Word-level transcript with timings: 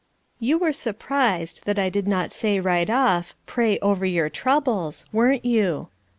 "You 0.39 0.57
were 0.57 0.73
surprised 0.73 1.65
that 1.65 1.77
I 1.77 1.89
did 1.89 2.07
not 2.07 2.31
say 2.33 2.59
right 2.59 2.89
off, 2.89 3.35
'Pray 3.45 3.77
over 3.81 4.03
your 4.03 4.31
troubles,' 4.31 5.05
weren't 5.13 5.45
you? 5.45 5.89